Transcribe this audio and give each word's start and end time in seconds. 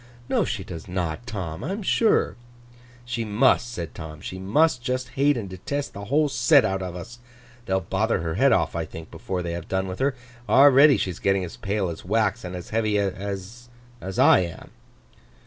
'No, 0.27 0.43
she 0.45 0.63
does 0.63 0.87
not, 0.87 1.27
Tom, 1.27 1.63
I 1.63 1.71
am 1.73 1.83
sure!' 1.83 2.35
'She 3.05 3.23
must,' 3.23 3.71
said 3.71 3.93
Tom. 3.93 4.19
'She 4.19 4.39
must 4.39 4.81
just 4.81 5.09
hate 5.09 5.37
and 5.37 5.47
detest 5.47 5.93
the 5.93 6.05
whole 6.05 6.27
set 6.27 6.65
out 6.65 6.81
of 6.81 6.95
us. 6.95 7.19
They'll 7.67 7.81
bother 7.81 8.21
her 8.21 8.33
head 8.33 8.51
off, 8.51 8.75
I 8.75 8.83
think, 8.85 9.11
before 9.11 9.43
they 9.43 9.51
have 9.51 9.67
done 9.69 9.87
with 9.87 9.99
her. 9.99 10.15
Already 10.49 10.97
she's 10.97 11.19
getting 11.19 11.43
as 11.45 11.55
pale 11.55 11.87
as 11.87 12.03
wax, 12.03 12.43
and 12.43 12.55
as 12.55 12.71
heavy 12.71 12.97
as—I 12.97 14.39
am. 14.39 14.71